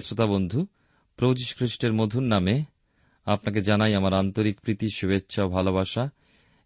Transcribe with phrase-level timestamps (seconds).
[0.00, 0.66] প্রিয় শ্রোতা বন্ধু,
[1.16, 2.64] প্রভু খ্রিস্টের মধুর নামে
[3.24, 6.10] আপনাকে জানাই আমার আন্তরিক প্রীতি, শুভেচ্ছা, ভালোবাসা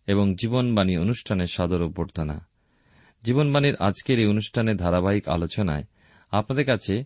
[0.07, 2.47] এবং জীবনবাণী অনুষ্ঠানের সাদর অভ্যর্থনা।
[3.23, 5.85] জীবনবাণীর আজকের এই অনুষ্ঠানের ধারাবাহিক আলোচনায়
[6.31, 7.05] আপনাদের কাছে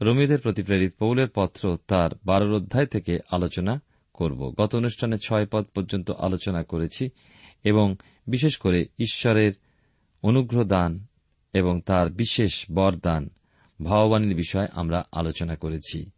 [0.00, 3.82] রোমিওদের প্রতি প্রেরিত পৌলের পত্র তার বারোর অধ্যায় থেকে আলোচনা
[4.14, 7.08] করব। গত অনুষ্ঠানে ছয় পদ পর্যন্ত আলোচনা করেছি
[7.64, 9.52] এবং বিশেষ করে ঈশ্বরের
[10.22, 11.06] অনুগ্রহ দান
[11.52, 13.30] এবং তার বিশেষ বরদান
[13.82, 16.10] ভাববাণীর বিষয়ে আমরা আলোচনা করেছি।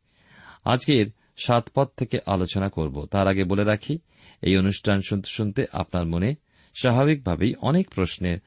[0.64, 1.06] আজকের
[1.44, 3.98] সাত পথ থেকে আলোচনা করব। তার আগে বলে রাখি,
[4.42, 6.34] এই অনুষ্ঠান শুনতে শুনতে আপনার মনে
[6.74, 8.38] স্বাভাবিকভাবেই অনেক প্রশ্নের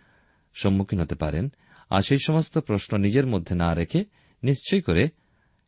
[0.53, 1.49] সম্মুখীন হতে পারেন।
[1.89, 4.03] আর সেই সমস্ত প্রশ্ন নিজের মধ্যে না রেখে
[4.43, 5.09] নিশ্চয় করে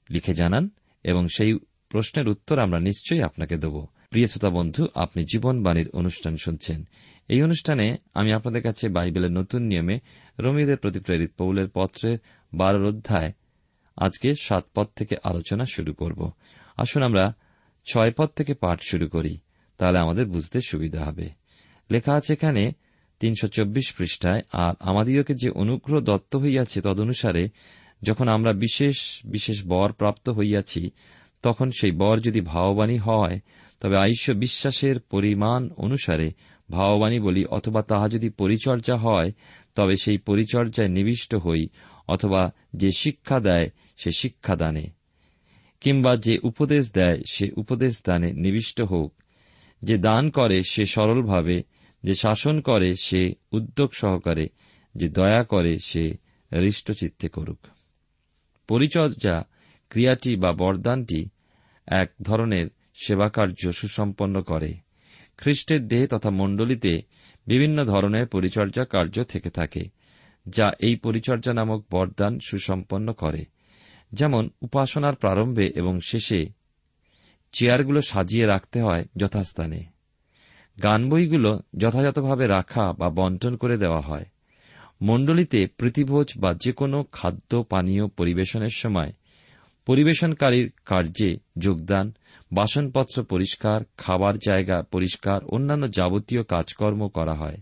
[0.10, 0.70] লিখে জানান
[1.04, 1.54] এবং সেই
[1.90, 6.88] প্রশ্নের উত্তর আমরা নিশ্চয়ই আপনাকে দেব। প্রিয় শ্রোতা বন্ধু, আপনি জীবনবাণীর অনুষ্ঠান শুনছেন।
[7.30, 10.00] এই অনুষ্ঠানে আমি আপনাদের কাছে বাইবেলের নতুন নিয়মে
[10.40, 12.18] রোমীদের প্রতি প্রেরিত পৌলের পত্রের
[12.54, 13.32] বারোর অধ্যায়
[13.98, 16.32] আজকে সাত পদ থেকে আলোচনা শুরু করব।
[16.78, 17.34] আসুন আমরা
[17.86, 19.40] ছয় পদ থেকে পাঠ শুরু করি,
[19.78, 21.30] তাহলে আমাদের বুঝতে সুবিধা হবে।
[21.92, 22.72] লেখা আছে এখানে
[23.20, 27.50] তিনশো চব্বিশ পৃষ্ঠায়, আর আমাদিওকে যে অনুগ্রহ দত্ত হইয়াছে তদনুসারে,
[28.04, 30.92] যখন আমরা বিশেষ বিশেষ বর প্রাপ্ত হইয়াছি,
[31.44, 33.40] তখন সেই বর যদি ভাববাণী হয়,
[33.82, 36.32] তবে আইস্য বিশ্বাসের পরিমাণ অনুসারে
[36.72, 39.32] ভাববাণী বলি, অথবা তাহা যদি পরিচর্যা হয়,
[39.76, 41.68] তবে সেই পরিচর্যায় নিবিষ্ট হই,
[42.08, 44.88] অথবা যে শিক্ষা দেয়, সে শিক্ষাদানে
[45.82, 49.14] কিংবা যে উপদেশ দেয়, সে উপদেশ দানে নিবিষ্ট হোক।
[49.84, 51.64] যে দান করে, সে সরলভাবে।
[52.04, 54.48] যে শাসন করে, সে উদ্যোগ সহকারে।
[54.96, 56.18] যে দয়া করে, সে
[56.54, 57.60] হৃষ্টচিত্তে করুক।
[58.68, 59.44] পরিচর্যা,
[59.90, 61.30] ক্রিয়াটি বা বরদানটি
[61.88, 64.85] এক ধরনের সেবাকার্য সুসম্পন্ন করে।
[65.38, 67.02] খ্রিস্টের দেহে তথা মণ্ডলীতে
[67.48, 69.82] বিভিন্ন ধরনের পরিচর্যা কার্য থেকে থাকে,
[70.50, 73.46] যা এই পরিচর্যা নামক বরদান সুসম্পন্ন করে।
[74.14, 76.46] যেমন, উপাসনার প্রারম্ভে এবং শেষে
[77.52, 79.84] চেয়ারগুলো সাজিয়ে রাখতে হয় যথাস্থানে।
[80.84, 84.26] গান বইগুলো যথাযথভাবে রাখা বা বন্টন করে দেওয়া হয়।
[85.02, 89.14] মণ্ডলীতে প্রীতিভোজ বা যে কোনো খাদ্য পানীয় পরিবেশনের সময়
[89.86, 92.14] পরিবেশনকারীর কার্যে যোগদান
[92.52, 97.58] বাসনপত্র পরিষ্কার, খাবার জায়গা পরিষ্কার, অন্যান্য যাবতীয় কাজকর্ম করা হয়।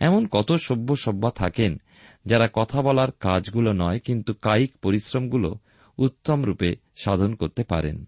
[0.00, 1.76] এমন কত সভ্য সভ্যা থাকেন
[2.24, 5.58] যারা কথা বলার কাজগুলো নয়, কিন্তু কায়িক পরিশ্রমগুলো
[5.98, 8.04] উত্তম রূপে সাধন করতে পারেন।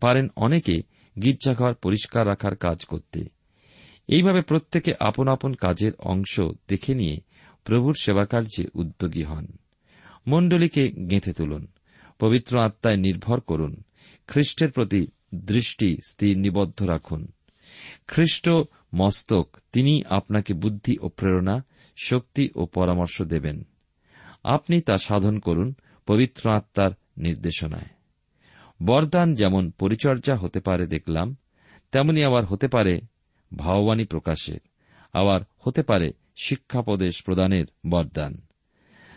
[0.00, 0.82] পারেন অনেকে
[1.22, 3.24] গির্জাঘর পরিষ্কার রাখার কাজ করতে।
[4.08, 7.20] এইভাবে প্রত্যেকে আপন আপন কাজের অংশ দেখে নিয়ে
[7.64, 9.46] প্রভুর সেবাকার্যে উদ্যোগী হন।
[10.26, 11.66] মণ্ডলীকে গেঁথে তুলুন,
[12.18, 13.82] পবিত্র আত্মায় নির্ভর করুন,
[14.26, 17.28] খ্রিস্টের প্রতি দৃষ্টি স্থির নিবদ্ধ রাখুন।
[18.06, 18.50] খ্রিস্ট
[18.94, 21.64] মস্তক, তিনি আপনাকে বুদ্ধি ও প্রেরণা,
[21.96, 23.66] শক্তি ও পরামর্শ দেবেন।
[24.44, 25.74] আপনি তা সাধন করুন
[26.06, 27.86] পবিত্র আত্মার নির্দেশনায়।
[28.82, 31.36] বরদান যেমন পরিচর্যা হতে পারে দেখলাম,
[31.92, 33.00] তেমনি আবার হতে পারে
[33.56, 34.60] ভাববাণী প্রকাশের,
[35.12, 38.46] আবার হতে পারে শিক্ষাপদেশ প্রদানের বরদান।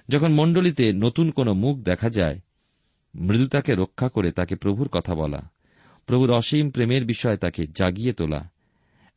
[0.10, 2.40] যখন মণ্ডলীতে নতুন কোন মুখ দেখা যায়,
[3.16, 5.50] মৃদুতাকে রক্ষা করে তাকে প্রভুর কথা বলা।
[6.08, 8.50] প্রভুর অসীম প্রেমের বিষয়ে তাকে জাগিয়ে তোলা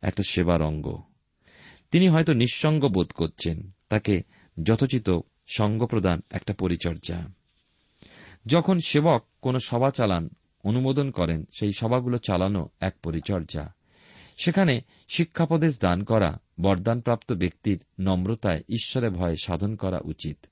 [0.02, 1.02] একটা সেবার অঙ্গ।
[1.90, 4.22] তিনি হয়তো নিঃসঙ্গ বোধ করছেন, তাকে
[4.62, 5.10] যথোচিত
[5.48, 7.28] সঙ্গ প্রদান একটা পরিচর্যা।
[8.46, 10.30] যখন সেবক কোন সভা চালান,
[10.64, 13.74] অনুমোদন করেন, সেই সভাগুলো চালানো এক পরিচর্যা।
[14.44, 20.46] সেখানে শিক্ষাপদেশ দান করা, বরদানপ্রাপ্ত ব্যক্তির নম্রতায় ঈশ্বরে ভয়ে সাধন করা উচিত।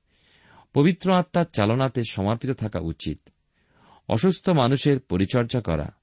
[0.74, 3.20] পবিত্র আত্মার চালনাতে সমর্পিত থাকা উচিত।
[4.08, 5.97] অসুস্থ মানুষের পরিচর্যা করা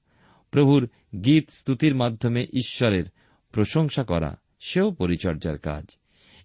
[0.56, 0.88] প্রভুর
[1.24, 3.04] গীত স্তুতির মাধ্যমে ঈশ্বরের
[3.52, 5.96] প্রশংসা করা, সেও পরিচর্যার কাজ।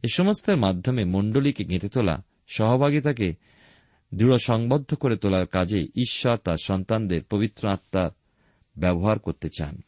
[0.04, 3.36] এ সমস্তের মাধ্যমে মণ্ডলীকে গেঁথে তোলা, সহভাগিতাকে
[4.16, 8.10] দৃঢ় সংবদ্ধ করে তোলার কাজে ঈশ্বর তার সন্তানদের পবিত্র আত্মার
[8.77, 9.82] ব্যবহার করতে চান।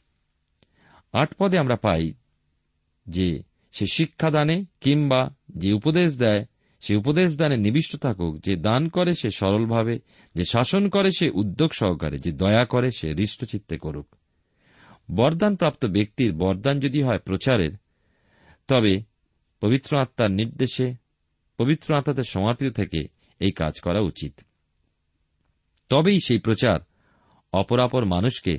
[1.14, 2.14] আট পদে আমরা পাই
[3.08, 6.46] যে সে শিক্ষাদানে কিংবা যে উপদেশ দেয়
[6.84, 10.00] সে উপদেশ দানে নিবিষ্ট থাকুক, যে দান করে সে সরলভাবে,
[10.36, 14.16] যে শাসন করে সে উদ্যোগ সহকারে, যে দয়া করে সে হৃষ্টচিত্তে করুক।
[15.12, 17.72] বরদানপ্রাপ্ত ব্যক্তির বরদান যদি হয় প্রচারের,
[18.68, 19.04] তবে
[19.62, 20.94] পবিত্র আত্মার নির্দেশে
[21.58, 23.08] পবিত্র আত্মাতে সমর্পিত থেকে
[23.40, 24.40] এই কাজ করা উচিত।
[25.90, 26.80] তবেই সেই প্রচার
[27.54, 28.58] অপরাপর মানুষকে,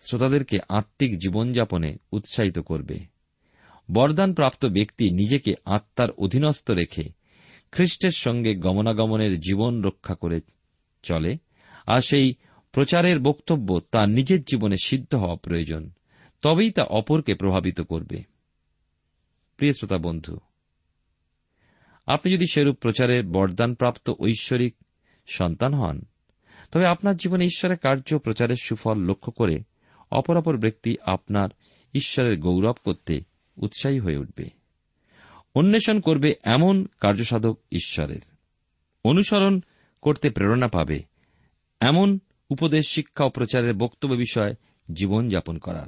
[0.00, 2.98] শ্রোতাদেরকে আত্মিক জীবনযাপনে উৎসাহিত করবে।
[3.92, 7.17] বরদানপ্রাপ্ত ব্যক্তি নিজেকে আত্মার অধীনস্থ রেখে
[7.72, 10.40] খ্রিস্টের সঙ্গে গমনাগমনের জীবন রক্ষা করে
[11.02, 11.36] চলে,
[11.86, 12.34] আর সেই
[12.72, 15.90] প্রচারের বক্তব্য তার নিজের জীবনে সিদ্ধ হওয়া প্রয়োজন,
[16.42, 18.22] তবেই তা অপরকে প্রভাবিত করবে।
[19.56, 20.38] প্রিয় শ্রোতা বন্ধু,
[22.06, 24.74] আপনি যদি সেরূপ প্রচারের বরদানপ্রাপ্ত ঐশ্বরিক
[25.26, 26.02] সন্তান হন,
[26.72, 29.62] তবে আপনার জীবনে ঈশ্বরের কার্য প্রচারের সুফল লক্ষ্য করে
[30.10, 31.48] অপর অপর ব্যক্তি আপনার
[31.94, 33.20] ঈশ্বরের গৌরব করতে
[33.56, 34.57] উৎসাহী হয়ে উঠবে।
[35.54, 38.20] অন্বেষণ করবে এমন কার্যসাধক ঈশ্বরের।
[39.04, 39.60] অনুসরণ
[40.02, 41.02] করতে প্রেরণা পাবে
[41.80, 42.18] এমন
[42.50, 44.54] উপদেশ, শিক্ষা ও প্রচারের বক্তব্য বিষয়
[44.94, 45.86] জীবনযাপন করার।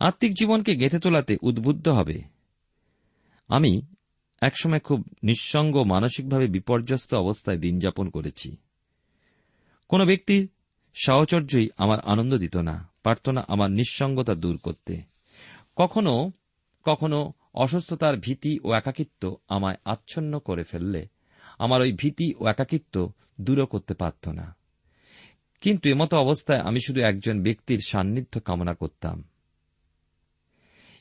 [0.00, 2.22] আত্মিক জীবনকে গেঁথে তোলাতে উদ্বুদ্ধ হবে।
[3.48, 3.82] আমি
[4.40, 8.56] একসময় খুব নিঃসঙ্গ মানসিকভাবে বিপর্যস্ত অবস্থায় দিন যাপন করেছি।
[9.88, 10.48] কোন ব্যক্তির
[10.94, 15.02] সাহচর্যই আমার আনন্দ দিত না, পারত না আমার নিঃসঙ্গতা দূর করতে।
[15.76, 16.32] কখনো
[16.84, 21.08] কখনো অসুস্থতার ভীতি ও একাকিত্ব আমায় আচ্ছন্ন করে ফেললে
[21.58, 24.56] আমার ওই ভীতি ও একাকিত্ব দূর করতে পারত না।
[25.60, 29.24] কিন্তু এমতো অবস্থায় আমি শুধু একজন ব্যক্তির সান্নিধ্য কামনা করতাম।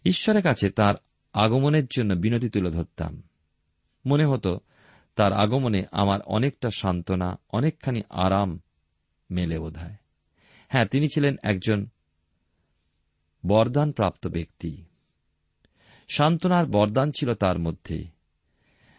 [0.06, 0.96] ঈশ্বরের কাছে তার
[1.34, 3.24] আগমনের জন্য বিনতি তুলে ধরতাম।
[4.06, 4.60] মনে হতো
[5.16, 8.60] তার আগমনে আমার অনেকটা সান্ত্বনা, অনেকখানি আরাম
[9.32, 9.78] মেলে বোধ
[10.68, 11.88] হ্যাঁ তিনি ছিলেন একজন
[13.46, 14.89] বরদান প্রাপ্ত ব্যক্তি।
[16.10, 18.04] সান্ত্বনার বরদান ছিল তার মধ্যে,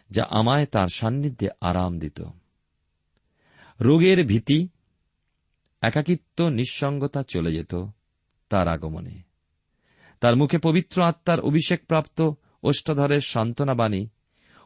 [0.09, 2.21] যা আমায় তার সান্নিধ্যে আরাম দিত।
[3.79, 4.67] রোগের ভীতি,
[5.81, 7.75] একাকিত্ব, নিঃসঙ্গতা চলে যেত
[8.49, 9.21] তার আগমনে।
[10.19, 12.29] তার মুখে পবিত্র আত্মার অভিষেকপ্রাপ্ত
[12.63, 14.07] অষ্টাধরের সান্ত্বনা বাণী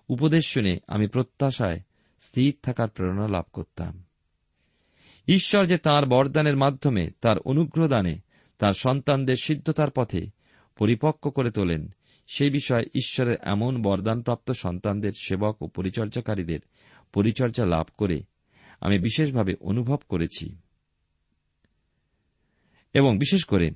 [0.09, 1.79] উপদেশ শুনে আমি প্রত্যাশায়
[2.19, 4.03] স্থির থাকার প্রেরণা লাভ করতাম।
[5.27, 8.19] ঈশ্বর যে তাঁর বরদানের মাধ্যমে তার অনুগ্রহ দানে
[8.59, 10.29] তার সন্তানদের সিদ্ধতার পথে
[10.77, 11.93] পরিপক্ক করে তোলেন
[12.27, 16.59] সেই বিষয়ে ঈশ্বরের এমন বরদানপ্রাপ্ত সন্তানদের সেবক ও পরিচর্যাকারীদের
[17.13, 18.23] পরিচর্যা লাভ করে
[18.81, 20.57] আমি বিশেষভাবে অনুভব করেছি।
[22.93, 23.71] এবং বিশেষ করে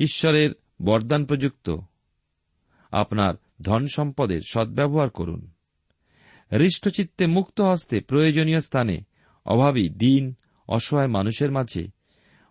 [0.00, 0.50] ঈশ্বরের
[0.82, 1.76] বরদান প্রযুক্ত
[2.90, 5.50] আপনার ধন সম্পদের সদ্ব্যবহার করুন।
[6.52, 9.00] হৃষ্টচিত্তে মুক্ত হস্তে প্রয়োজনীয় স্থানে
[9.46, 10.34] অভাবী দিন,
[10.68, 11.88] অসহায় মানুষের মাঝে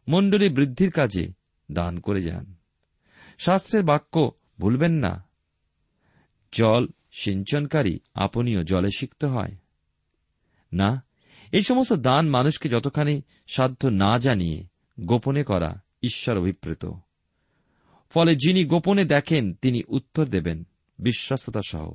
[0.07, 1.33] মণ্ডলী বৃদ্ধির কাজে
[1.71, 2.55] দান করে যান।
[3.45, 5.23] শাস্ত্রের বাক্য, ভুলবেন না।
[6.51, 9.55] জল সিঞ্চনকারী আপনিও জলে সিক্ত হয়।
[10.73, 11.03] না,
[11.51, 14.63] এই সমস্ত দান মানুষকে যতখানি সাধ্য না জানিয়ে
[14.99, 16.85] গোপনে করা ঈশ্বর অভিপ্রেত।
[18.09, 20.67] ফলে যিনি গোপনে দেখেন, তিনি উত্তর দেবেন
[20.99, 21.93] বিশ্বস্ততা সহ।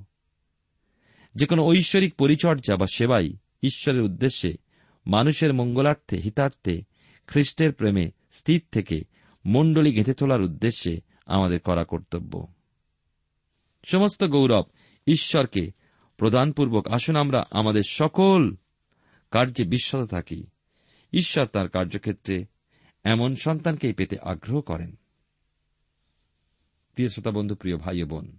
[1.34, 4.54] যে কোনো ঐশ্বরিক পরিচর্যা বা সেবাই ঈশ্বরের উদ্দেশ্যে
[5.06, 6.82] মানুষের মঙ্গলার্থে, হিতার্থে,
[7.26, 9.00] খ্রিস্টের প্রেমে স্থির থেকে
[9.46, 12.46] মণ্ডলী গেঁথে তোলার উদ্দেশ্যে আমাদের করা কর্তব্য।
[13.84, 14.64] সমস্ত গৌরব
[15.06, 15.72] ঈশ্বরকে
[16.16, 18.56] প্রদানপূর্বক আসুন আমরা আমাদের সকল
[19.30, 20.46] কার্যে বিশ্বত থাকি।
[21.12, 22.46] ঈশ্বর তার কার্যক্ষেত্রে
[23.04, 24.96] এমন সন্তানকেই পেতে আগ্রহ করেন।
[26.94, 28.38] প্রিয় শ্রোতা বন্ধু, প্রিয় ভাই বোন,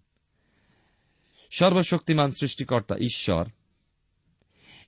[1.51, 3.47] সর্বশক্তিমান সৃষ্টিকর্তা ঈশ্বর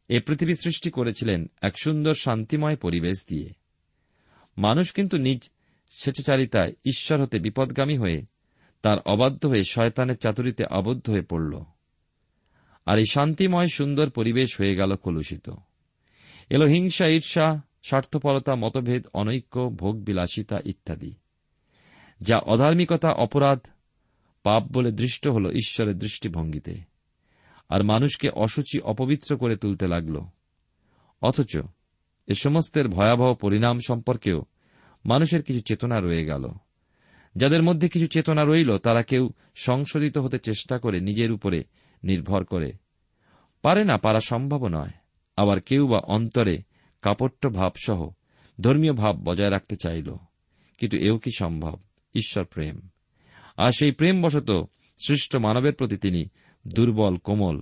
[0.08, 3.50] এ পৃথিবী সৃষ্টি করেছিলেন এক সুন্দর শান্তিময় পরিবেশ দিয়ে।
[4.58, 5.50] মানুষ কিন্তু নিজ
[5.92, 8.26] স্বেচ্ছাচারিতায় ঈশ্বর হতে বিপদগামী হয়ে
[8.82, 11.64] তার অবাধ্য হয়ে শয়তানের চাতুরিতে আবদ্ধ হয়ে পড়ল।
[12.86, 15.50] আর এই শান্তিময়, সুন্দর পরিবেশ হয়ে গেল কলুষিত।
[16.50, 21.16] এলো হিংসা, ঈর্ষা, স্বার্থপরতা, মতভেদ, অনৈক্য, ভোগ, বিলাসিতা ইত্যাদি,
[22.22, 23.60] যা অধার্মিকতা, অপরাধ,
[24.44, 26.82] পাপ বলে দৃষ্ট হল ঈশ্বরের দৃষ্টিভঙ্গিতে।
[27.70, 30.22] আর মানুষকে অসুচি, অপবিত্র করে তুলতে লাগল।
[31.22, 31.58] অথচ
[32.28, 34.46] এ সমস্তের ভয়াবহ পরিণাম সম্পর্কেও
[35.06, 36.48] মানুষের কিছু চেতনা রয়ে গেল।
[37.36, 41.64] যাদের মধ্যে কিছু চেতনা রইল, তারা কেউ সংশোধিত হতে চেষ্টা করে নিজের উপরে
[42.04, 42.74] নির্ভর করে।
[43.62, 44.92] পারে না, পারা সম্ভব নয়।
[45.38, 46.64] আবার কেউ বা অন্তরে
[47.02, 48.10] কাপট্য ভাবসহ
[48.62, 50.16] ধর্মীয় ভাব বজায় রাখতে চাইল।
[50.78, 51.80] কিন্তু এও কি সম্ভব?
[52.16, 52.80] ঈশ্বর প্রেম।
[53.58, 54.70] আর সেই প্রেমবশত
[55.08, 56.26] সৃষ্ট মানবের প্রতি তিনি
[56.68, 57.62] দুর্বল, কোমল।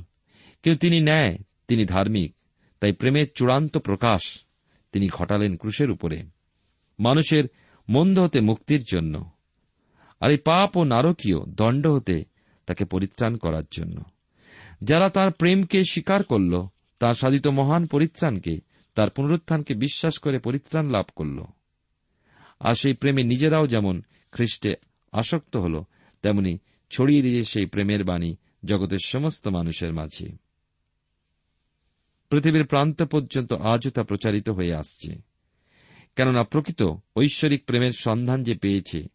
[0.63, 2.35] কিন্তু তিনি ন্যায়, তিনি ধার্মিক।
[2.79, 4.43] তাই প্রেমের চূড়ান্ত প্রকাশ
[4.91, 6.23] তিনি ঘটালেন ক্রুশের উপরে।
[6.99, 7.43] মানুষের
[7.89, 9.31] মন্দ হতে মুক্তির জন্য,
[10.19, 12.23] আর এই পাপ ও নারকীয় দণ্ড হতে
[12.65, 14.03] তাকে পরিত্রাণ করার জন্য।
[14.83, 16.67] যারা তার প্রেমকে স্বীকার করল,
[16.99, 18.59] তার সাধিত মহান পরিত্রাণকে,
[18.95, 21.43] তার পুনরুত্থানকে বিশ্বাস করে পরিত্রাণ লাভ করল।
[22.59, 24.01] আর সেই প্রেমে নিজেরাও যেমন
[24.31, 24.73] খ্রিস্টে
[25.11, 25.83] আসক্ত হল,
[26.21, 26.57] তেমনি
[26.89, 30.29] ছড়িয়ে দিয়ে সেই প্রেমের বাণী জগতের সমস্ত মানুষের মাঝে।
[32.29, 35.28] পৃথিবীর প্রান্ত পর্যন্ত আজও তা প্রচারিত হয়ে আসছে।
[36.19, 36.83] কেননা প্রকৃত
[37.15, 39.07] ঐশ্বরিক প্রেমের সন্ধান যে পেয়েছে,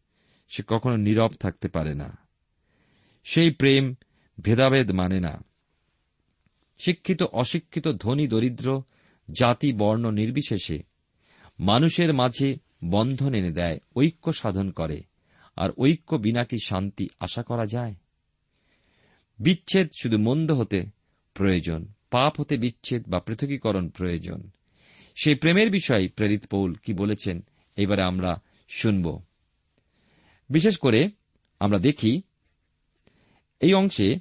[0.48, 2.18] সে কখনো নীরব থাকতে পারে না।
[3.24, 3.94] সেই প্রেম
[4.40, 5.44] ভেদাভেদ মানে না।
[6.78, 8.82] শিক্ষিত, অশিক্ষিত, ধনী, দরিদ্র,
[9.30, 10.82] জাতি, বর্ণ নির্বিশেষে
[11.60, 15.02] মানুষের মাঝে বন্ধন এনে দেয়, ঐক্য সাধন করে।
[15.56, 17.94] আর ঐক্য বিনা কি শান্তি আশা করা যায়?
[19.38, 20.86] বিচ্ছেদ শুধু মন্দ হতে
[21.34, 24.50] প্রয়োজন, পাপ হতে বিচ্ছেদ বা পৃথকীকরণ প্রয়োজন।
[25.14, 27.44] সেই প্রেমের বিষয়ে প্রেরিত পৌল কি বলেছেন,
[27.76, 29.22] এবারে আমরা শুনব।
[30.50, 31.08] বিশেষ করে
[31.60, 32.22] আমরা দেখি
[33.60, 34.16] এই অংশে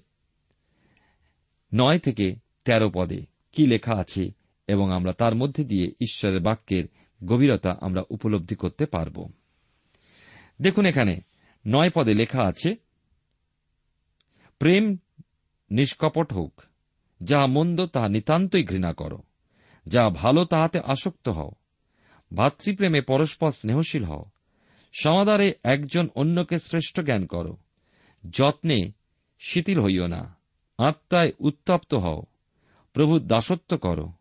[1.74, 2.36] নয় থেকে
[2.66, 4.32] তেরো পদে কি লেখা আছে
[4.68, 6.86] এবং আমরা তার মধ্যে দিয়ে ঈশ্বরের বাক্যের
[7.26, 9.32] গভীরতা আমরা উপলব্ধি করতে পারব।
[10.62, 11.20] দেখুন এখানে
[11.68, 12.76] নয় পদে লেখা আছে,
[14.60, 14.98] প্রেম
[15.72, 16.62] নিষ্কপট হোক
[17.22, 19.24] যাহা মন্দ তাহা নিতান্তই ঘৃণা করো।
[19.88, 21.52] যা ভালো তাহাতে আসক্ত হও।
[22.36, 24.26] ভাতৃপ্রেমে পরস্পর স্নেহশীল হও।
[24.94, 27.58] সমাদারে একজন অন্যকে শ্রেষ্ঠ জ্ঞান করো।
[28.30, 28.92] যত্নে
[29.40, 30.36] শিথিল হইও না।
[30.78, 32.24] আত্মায় উত্তপ্ত হও।
[32.94, 34.12] প্রভু দাসত্ব করো।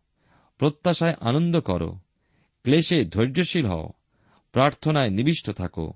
[0.57, 1.91] প্রত্যাশায় আনন্দ করো।
[2.63, 3.89] ক্লেশে ধৈর্যশীল হও।
[4.51, 5.93] প্রার্থনায় নিবিষ্ট থাকো।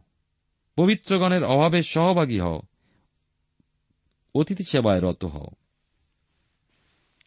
[0.76, 2.62] পবিত্রগণের অভাবে সহভাগী হও।
[4.36, 5.48] অতিথি সেবায় রত হও।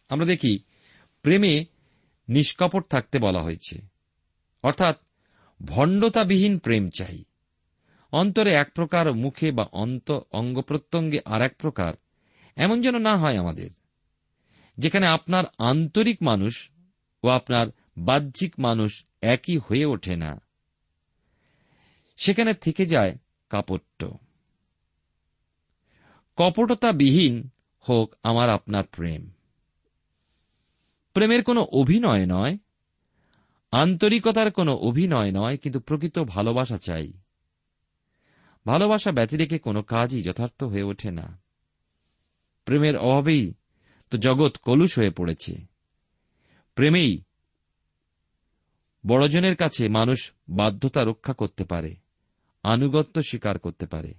[0.09, 0.59] আমরা দেখি,
[1.21, 1.65] প্রেমে
[2.31, 3.81] নিষ্কপট থাকতে বলা হয়েছে।
[4.63, 4.97] অর্থাৎ,
[5.65, 7.23] ভণ্ডতাবিহীন প্রেম চাই।
[8.11, 11.93] অন্তরে এক প্রকার মুখে বা অন্ত অঙ্গ প্রত্যঙ্গে আর এক প্রকার
[12.55, 13.69] এমন যেন না হয় আমাদের,
[14.77, 16.69] যেখানে আপনার আন্তরিক মানুষ
[17.23, 20.41] ও আপনার বাহ্যিক মানুষ একই হয়ে ওঠে না।
[22.17, 23.17] সেখানে থেকে যায়
[23.49, 24.17] কাপট্য।
[26.37, 27.49] কপটতাবিহীন
[27.89, 29.31] হোক আমার আপনার প্রেম।
[31.13, 32.57] প্রেমের কোনো অভিনয় নয়,
[33.71, 37.13] আন্তরিকতার কোনো অভিনয় নয়, কিন্তু প্রকৃত ভালোবাসা চাই।
[38.65, 41.41] ভালোবাসা ব্যতি রেখে কোনো কাজই যথার্থ হয়ে ওঠে না।
[42.65, 43.53] প্রেমের অভাবেই
[44.09, 45.65] তো জগৎ কলুষ হয়ে পড়েছে।
[46.75, 47.23] প্রেমেই
[49.07, 51.95] বড়জনের কাছে মানুষ বাধ্যতা রক্ষা করতে পারে,
[52.63, 54.13] আনুগত্য স্বীকার করতে পারে।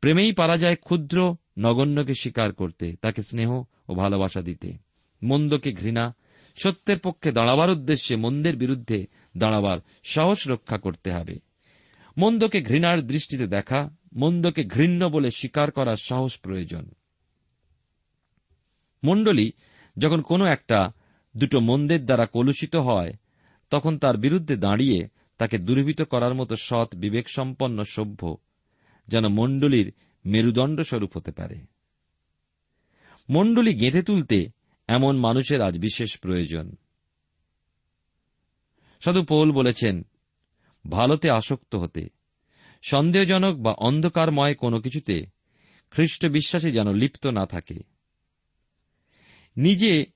[0.00, 4.85] প্রেমেই পারা যায় ক্ষুদ্র নগণ্যকে স্বীকার করতে, তাকে স্নেহ ও ভালোবাসা দিতে।
[5.22, 6.14] মন্দকে ঘৃণা,
[6.56, 9.06] সত্যের পক্ষে দাঁড়াবার উদ্দেশ্যে মন্দের বিরুদ্ধে
[9.36, 11.38] দাঁড়াবার সাহস রক্ষা করতে হবে।
[12.18, 16.90] মন্দকে ঘৃণার দৃষ্টিতে দেখা, মন্দকে ঘৃণ্য বলে স্বীকার করার সাহস প্রয়োজন।
[19.04, 19.52] মণ্ডলী
[19.98, 20.92] যখন কোনো একটা
[21.36, 23.12] দুটো মন্দের দ্বারা কলুষিত হয়,
[23.70, 25.08] তখন তার বিরুদ্ধে দাঁড়িয়ে
[25.38, 28.36] তাকে দুর্বৃত করার মতো সৎ, বিবেকসম্পন্ন, সভ্য,
[29.08, 29.92] যেন মণ্ডলীর
[30.26, 31.58] মেরুদণ্ড স্বরূপ হতে পারে।
[33.30, 34.55] মণ্ডলী গেঁথে তুলতে
[34.86, 36.76] এমন মানুষের আজ বিশেষ প্রয়োজন।
[39.00, 40.06] সাধু পৌল বলেছেন,
[40.90, 42.08] ভালোতে আসক্ত হতে,
[42.82, 45.26] সন্দেহজনক বা অন্ধকারময় কোনো কিছুতে
[45.90, 47.74] খ্রিস্ট বিশ্বাসী যেন লিপ্ত না থাকে।
[49.56, 50.06] নিজে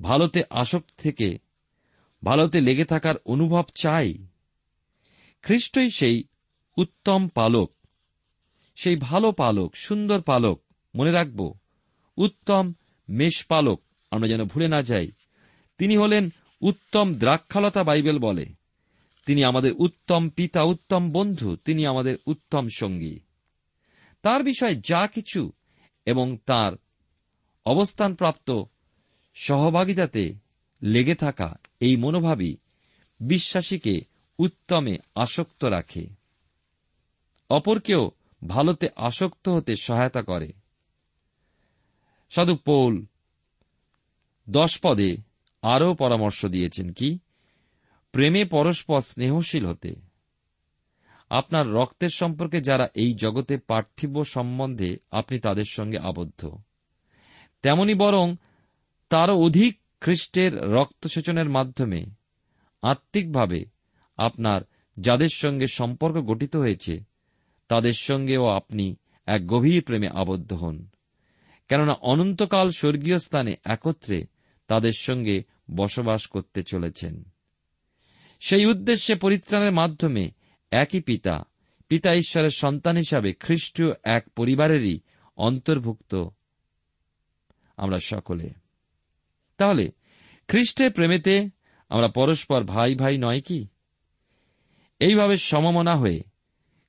[0.00, 1.38] ভালোতে আসক্ত থেকে
[2.24, 4.26] ভালোতে লেগে থাকার অনুভব চাই।
[5.42, 6.24] খ্রিস্টই সেই
[6.76, 7.74] উত্তম পালক,
[8.76, 10.62] সেই ভালো পালক, সুন্দর পালক,
[10.94, 11.54] মনে রাখব,
[12.16, 12.72] উত্তম
[13.08, 15.10] মেষপালক, আমরা যেন ভুলে না যাই,
[15.78, 16.28] তিনি হলেন
[16.60, 18.46] উত্তম দ্রাক্ষালতা বাইবেল বলে।
[19.26, 23.20] তিনি আমাদের উত্তম পিতা, উত্তম বন্ধু, তিনি আমাদের উত্তম সঙ্গী।
[24.22, 25.52] তার বিষয়ে যা কিছু
[26.06, 26.72] এবং তার
[27.66, 28.62] অবস্থানপ্রাপ্ত
[29.34, 30.34] সহভাগিতাতে
[30.82, 32.56] লেগে থাকা এই মনোভাবই
[33.20, 34.00] বিশ্বাসীকে
[34.38, 36.06] উত্তমে আসক্ত রাখে।
[37.50, 38.10] অপরকেও
[38.48, 40.52] ভালোতে আসক্ত হতে সহায়তা করে।
[42.34, 43.06] সাধু পৌল
[44.50, 45.16] দশ পদে
[45.62, 47.18] আরও পরামর্শ দিয়েছেন কি?
[48.12, 49.94] প্রেমে পরস্পর স্নেহশীল হতে।
[51.30, 56.54] আপনার রক্তের সম্পর্কে যারা এই জগতে পার্থিব সম্বন্ধে আপনি তাদের সঙ্গে আবদ্ধ।
[57.62, 58.36] তেমনি বরং
[59.08, 62.04] তারও অধিক খ্রিস্টের রক্তসেচনের মাধ্যমে
[62.82, 63.64] আত্মিকভাবে
[64.16, 64.60] আপনার
[64.96, 67.00] যাদের সঙ্গে সম্পর্ক গঠিত হয়েছে,
[67.68, 70.86] তাদের সঙ্গেও আপনি এক গভীর প্রেমে আবদ্ধ হন।
[71.68, 74.26] কেননা অনন্তকাল স্বর্গীয় স্থানে একত্রে
[74.66, 75.42] তাদের সঙ্গে
[75.76, 77.24] বসবাস করতে চলেছেন।
[78.40, 80.30] সেই উদ্দেশ্যে পরিত্রাণের মাধ্যমে
[80.70, 81.44] একই পিতা
[81.88, 85.00] পিতা ঈশ্বরের সন্তান হিসাবে খ্রিস্টীয় এক পরিবারেরই
[85.36, 86.28] অন্তর্ভুক্ত
[87.76, 88.50] আমরা সকলে।
[89.56, 89.90] তাহলে,
[90.48, 91.48] খ্রিস্টের প্রেমেতে
[91.88, 93.66] আমরা পরস্পর ভাই ভাই নয় কি?
[95.00, 96.22] এইভাবে সমমনা হয়ে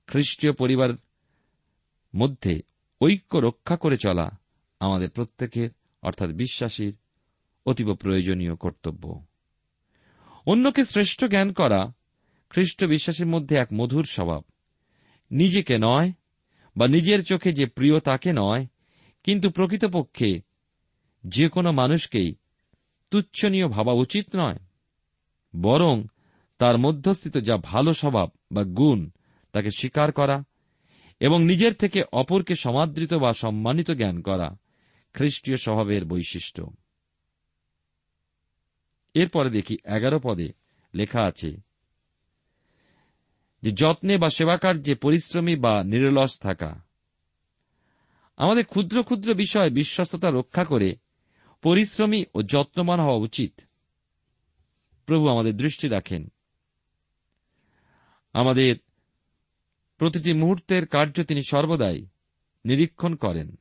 [0.08, 0.90] খ্রিস্টীয় পরিবার
[2.16, 2.62] মধ্যে
[3.02, 4.43] ঐক্য রক্ষা করে চলা
[4.84, 5.70] আমাদের প্রত্যেকের,
[6.02, 6.96] অর্থাৎ বিশ্বাসীর,
[7.66, 9.24] অতীব প্রয়োজনীয় কর্তব্য।
[10.46, 11.94] অন্যকে শ্রেষ্ঠ জ্ঞান করা
[12.50, 14.44] খ্রিস্ট বিশ্বাসের মধ্যে এক মধুর স্বভাব।
[15.32, 16.12] নিজেকে নয়
[16.78, 18.68] বা নিজের চোখে যে প্রিয় তাকে নয়,
[19.24, 20.42] কিন্তু প্রকৃতপক্ষে
[21.24, 22.36] যে কোনো মানুষকেই
[23.12, 24.60] তুচ্ছনীয় ভাবা উচিত নয়।
[25.56, 26.04] বরং
[26.58, 29.10] তার মধ্যস্থিত যা ভালো স্বভাব বা গুণ
[29.52, 30.44] তাকে স্বীকার করা
[31.20, 34.58] এবং নিজের থেকে অপরকে সমাদৃত বা সম্মানিত জ্ঞান করা।
[35.14, 36.74] খ্রিস্টীয় স্বভাবের বৈশিষ্ট্য।
[39.14, 40.54] এরপরে দেখি এগারো পদে
[40.94, 41.62] লেখা আছে,
[43.62, 46.82] যে যত্নে বা সেবাকার্যে পরিশ্রমী বা নিরলস থাকা।
[48.38, 50.96] আমাদের ক্ষুদ্র ক্ষুদ্র বিষয়ে বিশ্বস্ততা রক্ষা করে
[51.62, 53.62] পরিশ্রমী ও যত্নবান হওয়া উচিত।
[55.06, 56.32] প্রভু আমাদের দৃষ্টি রাখেন।
[58.34, 58.76] আমাদের
[59.98, 62.08] প্রতিটি মুহূর্তের কার্য তিনি সর্বদাই
[62.66, 63.58] নিরীক্ষণ করেন।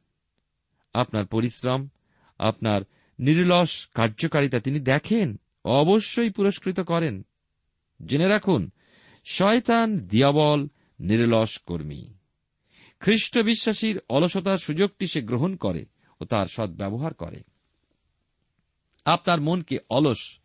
[0.92, 1.88] আপনার পরিশ্রম,
[2.38, 2.82] আপনার
[3.18, 7.22] নির্লস কার্যকারিতা তিনি দেখেন, অবশ্যই পুরস্কৃত করেন।
[8.06, 8.70] জেনে রাখুন,
[9.24, 10.68] শয়তান দিয়াবল,
[11.00, 12.14] নির্লস কর্মী।
[13.00, 15.86] খ্রিস্ট বিশ্বাসীর অলসতার সুযোগটি সে গ্রহণ করে
[16.20, 17.42] ও তার সদ্ব্যবহার করে।
[19.04, 20.38] আপনার মনকে অলস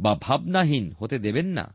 [0.00, 1.74] বা ভাবনাহীন হতে দেবেন না।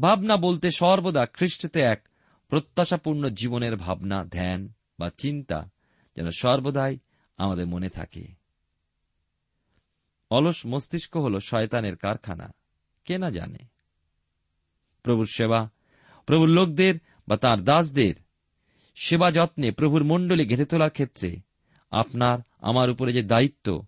[0.00, 2.08] ভাবনা বলতে সর্বদা খ্রিস্টতে এক
[2.48, 5.70] প্রত্যাশাপূর্ণ জীবনের ভাবনা, ধ্যান বা চিন্তা।
[6.18, 6.98] যেন সর্বদাই
[7.36, 8.26] আমাদের মনে থাকে।
[10.30, 12.54] অলস মস্তিষ্ক হল শয়তানের কারখানা,
[13.04, 13.58] কে না জানে?
[15.02, 15.70] প্রভুর সেবা,
[16.26, 16.94] প্রভুর লোকদের
[17.28, 18.14] বা তার দাসদের
[18.94, 21.36] সেবা যত্নে প্রভুর মণ্ডলী ঘেঁটে তোলার ক্ষেত্রে
[21.90, 23.86] আপনার, আমার উপরে যে দায়িত্ব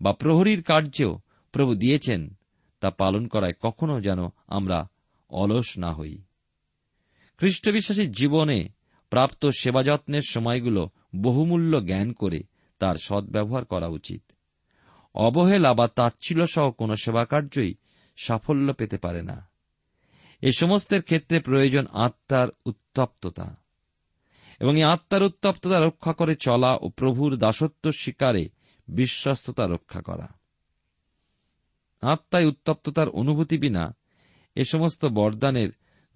[0.00, 1.18] বা প্রহরীর কার্য
[1.52, 2.38] প্রভু দিয়েছেন,
[2.80, 4.88] তা পালন করায় কখনো যেন আমরা
[5.30, 6.22] অলস না হই।
[7.36, 8.68] খ্রিস্টবিশ্বাসীর জীবনে
[9.10, 12.42] প্রাপ্ত সেবা যত্নের সময়গুলো বহুমূল্য জ্ঞান করে
[12.78, 14.22] তার সদ্ব্যবহার করা উচিত।
[15.14, 17.74] অবহেলা বা তাচ্ছিল্য সহ কোন সেবা কার্যই
[18.16, 19.48] সাফল্য পেতে পারে না।
[20.42, 23.56] এ সমস্তের ক্ষেত্রে প্রয়োজন আত্মার উত্তপ্ততা।
[24.60, 28.48] এবং এই আত্মার উত্তপ্ততা রক্ষা করে চলা ও প্রভুর দাসত্ব শিকারে
[28.88, 30.28] বিশ্বস্ততা রক্ষা করা।
[32.02, 33.96] আত্মায় উত্তপ্ততার অনুভূতি বিনা
[34.54, 35.68] এ সমস্ত বরদানের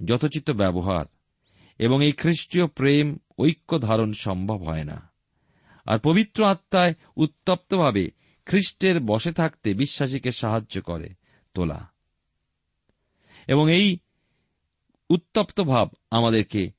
[0.05, 1.07] যথোচিত ব্যবহার
[1.78, 5.11] এবং এই খ্রিস্টীয় প্রেম ঐক্য ধারণ সম্ভব হয় না।
[5.87, 8.11] আর পবিত্র আত্মায় উত্তপ্তভাবে
[8.47, 11.14] খ্রিস্টের বসে থাকতে বিশ্বাসীকে সাহায্য করে
[11.55, 11.92] তোলা।
[13.47, 13.99] এবং এই
[15.11, 16.73] উত্তপ্ত ভাব আমাদেরকে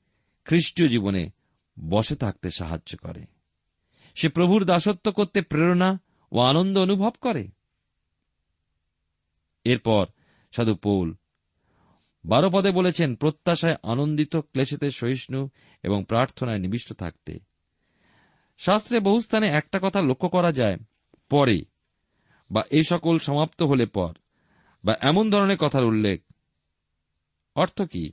[0.44, 1.30] খ্রিস্টীয় জীবনে
[1.88, 3.24] বসে থাকতে সাহায্য করে।
[4.14, 6.00] সে প্রভুর দাসত্ব করতে প্রেরণা
[6.32, 7.48] ও আনন্দ অনুভব করে।
[9.64, 10.06] এরপর
[10.52, 11.14] সাধু পৌল
[12.24, 15.48] বারো পদে বলেছেন, প্রত্যাশায় আনন্দিত, ক্লেশেতে সহিষ্ণু
[15.82, 17.38] এবং প্রার্থনায় নিবিষ্ট থাকতে।
[18.58, 20.76] শাস্ত্রে বহু স্থানে একটা কথা লক্ষ্য করা যায়,
[21.30, 21.64] পরে,
[22.50, 24.12] বা এই সকল সমাপ্ত হলে পর,
[24.84, 26.22] বা এমন ধরনের কথার উল্লেখ।
[27.54, 28.12] অর্থ কি?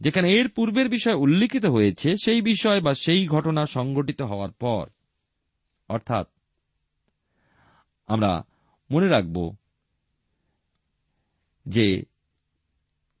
[0.00, 4.88] যেখানে এর পূর্বের বিষয় উল্লিখিত হয়েছে, সেই বিষয় বা সেই ঘটনা সংঘটিত হওয়ার পর।
[5.88, 6.28] অর্থাৎ,
[8.06, 8.42] আমরা
[8.90, 9.56] মনে রাখব
[11.66, 12.02] যে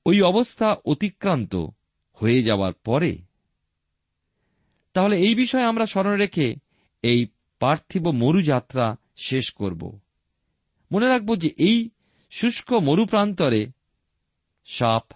[0.06, 1.56] ওই অবস্থা অতিক্রান্ত
[2.12, 3.18] হয়ে যাওয়ার পরে।
[4.94, 6.54] তাহলে এই বিষয়ে আমরা স্মরণ রেখে
[7.02, 7.26] এই
[7.58, 9.98] পার্থিব মরুযাত্রা শেষ করব।
[10.92, 11.90] মনে রাখব যে এই
[12.30, 13.66] শুষ্ক মরুপ্রান্তরে
[14.64, 15.12] সাপ,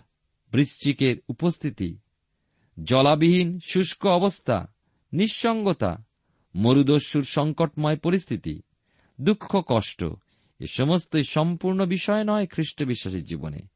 [0.51, 1.99] বৃশ্চিকের উপস্থিতি,
[2.85, 4.73] জলাবিহীন শুষ্ক অবস্থা,
[5.13, 6.05] নিঃসঙ্গতা,
[6.57, 8.63] মরুদস্যুর সংকটময় পরিস্থিতি,
[9.21, 10.05] দুঃখ কষ্ট,
[10.59, 13.74] এ সমস্তই সম্পূর্ণ বিষয় নয় খ্রিস্ট বিশ্বাসের জীবনে।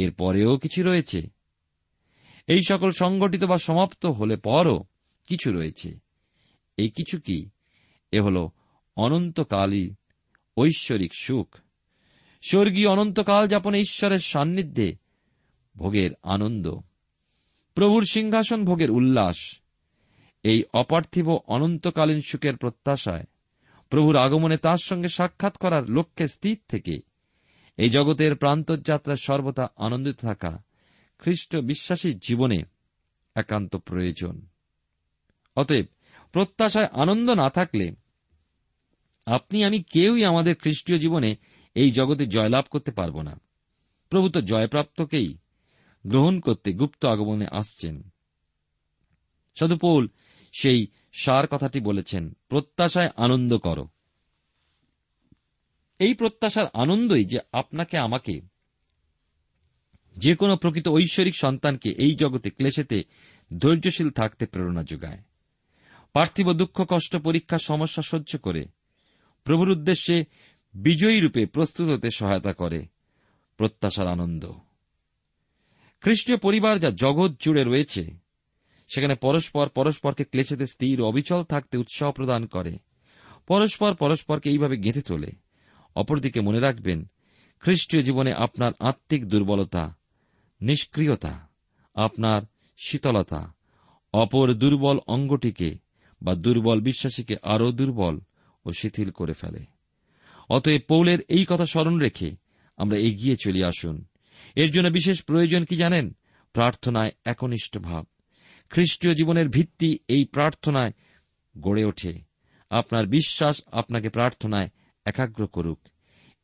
[0.00, 1.28] এর পরেও কিছু রয়েছে।
[2.46, 4.84] এই সকল সংগঠিত বা সমাপ্ত হলে পরও
[5.28, 5.98] কিছু রয়েছে।
[6.76, 7.50] এই কিছু কি?
[8.12, 8.48] এ হল
[8.96, 9.94] অনন্তকালই
[10.56, 11.58] ঐশ্বরিক সুখ।
[12.42, 14.96] স্বর্গীয় অনন্তকাল যাপনে ঈশ্বরের সান্নিধ্যে
[15.76, 16.74] ভোগের আনন্দ।
[17.74, 19.60] প্রভুর সিংহাসন ভোগের উল্লাস।
[20.42, 23.24] এই অপার্থিব অনন্তকালীন সুখের প্রত্যাশায়
[23.90, 27.09] প্রভুর আগমনে তার সঙ্গে সাক্ষাৎ করার লক্ষ্যে স্থির থেকে
[27.80, 30.62] এই জগতের প্রান্তযাত্রার সর্বদা আনন্দিত থাকা
[31.18, 32.62] খ্রিস্ট বিশ্বাসী জীবনে
[33.34, 34.46] একান্ত প্রয়োজন।
[35.56, 35.86] অতএব
[36.32, 37.92] প্রত্যাশায় আনন্দ না থাকলে
[39.26, 41.36] আপনি, আমি কেউই আমাদের খ্রিস্টীয় জীবনে
[41.74, 43.40] এই জগতে জয়লাভ করতে পারব না।
[44.10, 45.38] প্রভু তো জয়প্রাপ্তকেই
[46.06, 48.10] গ্রহণ করতে গুপ্ত আগমনে আসছেন।
[49.54, 50.08] সদুপৌল
[50.52, 53.88] সেই সার কথাটি বলেছেন, প্রত্যাশায় আনন্দ করো।
[56.00, 58.40] এই প্রত্যাশার আনন্দই যে আপনাকে, আমাকে
[60.16, 63.04] যে কোনো প্রকৃত ঐশ্বরিক সন্তানকে এই জগতে ক্লেশেতে
[63.58, 65.18] ধৈর্যশীল থাকতে প্রেরণা যোগায়।
[66.12, 68.64] পার্থিব দুঃখ, কষ্ট, পরীক্ষা, সমস্যা সহ্য করে
[69.44, 70.24] প্রভুর উদ্দেশ্যে
[70.74, 72.86] বিজয়ী রূপে প্রস্তুত হতে সহায়তা করে
[73.56, 74.52] প্রত্যাশার আনন্দ।
[76.00, 78.04] খ্রিস্টীয় পরিবার যা জগৎ জুড়ে রয়েছে,
[78.88, 82.78] সেখানে পরস্পর পরস্পরকে ক্লেশেতে স্থির, অবিচল থাকতে উৎসাহ প্রদান করে,
[83.46, 85.49] পরস্পর পরস্পরকে এইভাবে গেঁথে তোলে।
[85.94, 87.10] অপরদিকে মনে রাখবেন,
[87.60, 89.96] খ্রিস্টীয় জীবনে আপনার আত্মিক দুর্বলতা,
[90.60, 91.48] নিষ্ক্রিয়তা,
[91.94, 92.42] আপনার
[92.78, 93.54] শীতলতা,
[94.12, 95.78] অপর দুর্বল অঙ্গটিকে
[96.22, 98.20] বা দুর্বল বিশ্বাসীকে আরও দুর্বল
[98.64, 99.64] ও শিথিল করে ফেলে।
[100.48, 102.36] অতএব পৌলের এই কথা স্মরণ রেখে
[102.76, 104.04] আমরা এগিয়ে চলে আসুন।
[104.56, 106.16] এর জন্য বিশেষ প্রয়োজন কি জানেন?
[106.52, 108.06] প্রার্থনায় একনিষ্ঠ ভাব।
[108.70, 110.92] খ্রিস্টীয় জীবনের ভিত্তি এই প্রার্থনায়
[111.60, 112.20] গড়ে ওঠে।
[112.70, 114.68] আপনার বিশ্বাস আপনাকে প্রার্থনায়
[115.10, 115.78] একাগ্র করুক।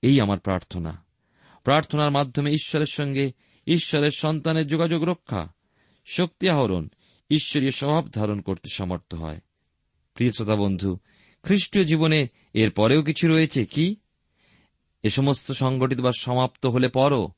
[0.02, 1.04] এই আমার প্রার্থনা।
[1.64, 3.32] প্রার্থনার মাধ্যমে ঈশ্বরের সঙ্গে
[3.66, 5.48] ঈশ্বরের সন্তানের যোগাযোগ রক্ষা,
[6.06, 6.88] শক্তি আহরণ,
[7.30, 9.40] ঈশ্বরীয় স্বভাব ধারণ করতে সমর্থ হয়।
[10.14, 10.98] প্রিয় শ্রোতা বন্ধু,
[11.42, 13.96] খ্রিস্টীয় জীবনে এর পরেও কিছু রয়েছে কি?
[15.02, 17.28] এ সমস্ত সংগঠিত বা সমাপ্ত হলে পরও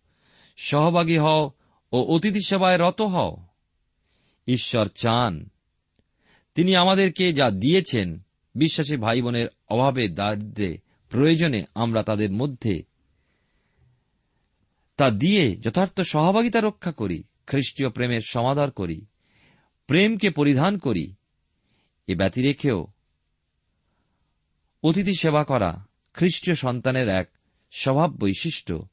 [0.57, 1.51] সহভাগী হও
[1.93, 3.37] ও অতিথি সেবায় রত হও।
[4.47, 5.49] ঈশ্বর চান।
[6.55, 10.79] তিনি আমাদেরকে যা দিয়েছেন, বিশ্বাসী ভাই বোনের অভাবে দারিদ্রে
[11.11, 12.83] প্রয়োজনে আমরা তাদের মধ্যে
[14.97, 19.07] তা দিয়ে যথার্থ সহভাগিতা রক্ষা করি, খ্রিস্টীয় প্রেমের সমাদর করি,
[19.87, 21.15] প্রেমকে পরিধান করি,
[22.07, 22.87] এ ব্যতি রেখেও
[24.83, 27.31] অতিথি সেবা করা খ্রিস্টীয় সন্তানের এক
[27.71, 28.89] স্বভাব বৈশিষ্ট্য।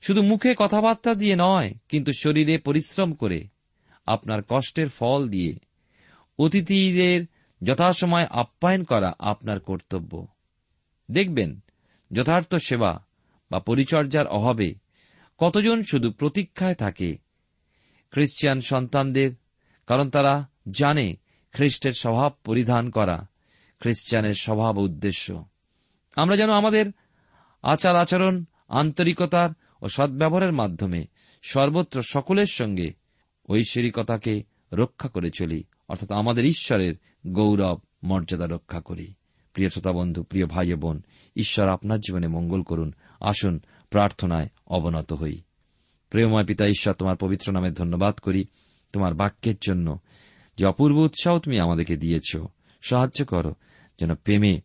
[0.00, 3.48] শুধু মুখে কথাবার্তা দিয়ে নয়, কিন্তু শরীরে পরিশ্রম করে
[4.06, 5.52] আপনার কষ্টের ফল দিয়ে
[6.38, 7.26] অতিথিদের
[7.62, 10.26] যথাসময় আপ্যায়ন করা আপনার কর্তব্য।
[11.10, 11.60] দেখবেন,
[12.12, 13.06] যথার্থ সেবা
[13.50, 14.74] বা পরিচর্যার অভাবে
[15.38, 17.16] কতজন শুধু প্রতীক্ষায় থাকে?
[18.10, 19.30] খ্রিস্টিয়ান সন্তানদের,
[19.86, 21.16] কারণ তারা জানে
[21.52, 23.28] খ্রিস্টের স্বভাব পরিধান করা
[23.80, 25.44] খ্রিস্টানের স্বভাব উদ্দেশ্য।
[26.16, 26.92] আমরা যেন আমাদের
[27.62, 29.50] আচার আচরণ, আন্তরিকতার
[29.82, 31.06] ও সদ্ব্যবহারের মাধ্যমে
[31.42, 32.92] সর্বত্র সকলের সঙ্গে
[33.48, 36.94] ঐশ্বরিকতাকে রক্ষা করে চলি, অর্থাৎ আমাদের ঈশ্বরের
[37.26, 39.14] গৌরব, মর্যাদা রক্ষা করি।
[39.54, 41.02] প্রিয় শ্রোতা বন্ধু প্রিয় ভাই বোন,
[41.36, 45.40] ঈশ্বর আপনার জীবনে মঙ্গল করুন। আসুন, প্রার্থনায় অবনত হই।
[46.10, 48.44] প্রেমময় পিতা, ঈশ্বর তোমার পবিত্র নামে ধন্যবাদ করি।
[48.92, 49.98] তোমার বাক্যের জন্য
[50.58, 52.36] যে অপূর্ব উৎসাহ তুমি আমাদেরকে দিয়েছ,
[52.82, 53.54] সাহায্য করো।
[54.00, 54.60] যেন প্রেমে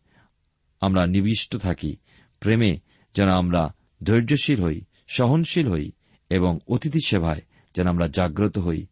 [0.82, 1.96] আমরা নিবিষ্ট থাকি,
[2.40, 2.80] প্রেমে
[3.16, 5.92] যেন আমরা ধৈর্যশীল হই, সহনশীল হই
[6.30, 7.42] এবং অতিথি সেবায়
[7.76, 8.86] যেন আমরা জাগ্রত হই।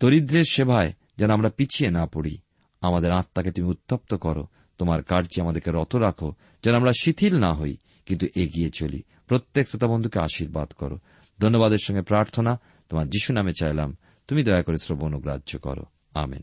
[0.00, 2.38] দরিদ্রের সেবায় যেন আমরা পিছিয়ে না পড়ি।
[2.80, 4.46] আমাদের আত্মাকে তুমি উত্তপ্ত করো।
[4.80, 9.86] তোমার কার্যে আমাদেরকে রত রাখো, যেন আমরা শিথিল না হই, কিন্তু এগিয়ে চলি। প্রত্যেক শ্রোতা
[9.86, 10.98] বন্ধুকে আশীর্বাদ করো।
[11.40, 13.96] ধন্যবাদের সঙ্গে প্রার্থনা তোমার যিশু নামে চাইলাম।
[14.28, 16.42] তুমি দয়া করে শ্রবণ গ্রাহ্য করো। আমেন।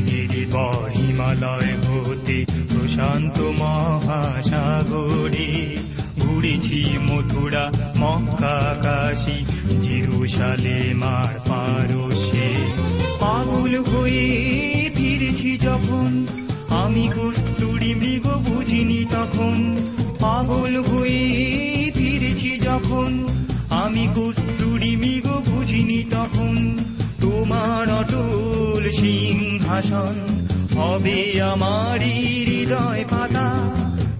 [0.00, 5.76] গিরিবর হিমালয় হতে প্রশান্ত মহাসাগরে।
[6.18, 9.44] ঘুরেছি মথুরা, মক্কা, কাশী
[9.80, 12.54] জিরুসালে মার পারসে
[13.20, 16.26] পাগল হয়ে ফিরেছি যখন,
[16.68, 19.76] আমি কস্তুরি মৃগ বুঝিনি তখন।
[20.20, 23.28] পাগল হয়ে ফিরেছি যখন,
[23.70, 26.78] আমি কস্তুরি মৃগ বুঝিনি তখন।
[27.36, 30.16] তোমার অটল সিংহাসন
[30.78, 31.18] হবে
[31.52, 32.18] আমারই
[32.48, 33.48] হৃদয় পাতা।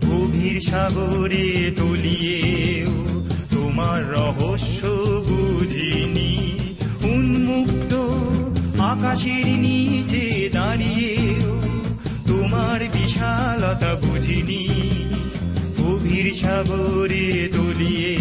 [0.09, 1.47] গভীর সাগরে
[1.79, 2.97] তলিয়েও
[3.55, 4.81] তোমার রহস্য
[5.29, 6.33] বুঝিনি
[7.15, 7.93] উন্মুক্ত
[8.93, 11.55] আকাশের নিচে দাঁড়িয়েও
[12.27, 14.65] তোমার বিশালতা বুঝিনি
[15.81, 18.17] গভীর সাগরে তলিয়ে